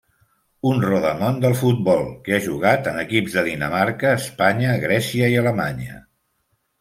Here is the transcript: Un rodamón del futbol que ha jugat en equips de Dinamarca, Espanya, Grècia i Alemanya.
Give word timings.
Un 0.67 0.79
rodamón 0.83 1.35
del 1.41 1.57
futbol 1.59 2.01
que 2.27 2.33
ha 2.37 2.41
jugat 2.45 2.89
en 2.91 2.97
equips 3.01 3.35
de 3.39 3.43
Dinamarca, 3.49 4.15
Espanya, 4.23 4.73
Grècia 4.85 5.29
i 5.35 5.39
Alemanya. 5.43 5.99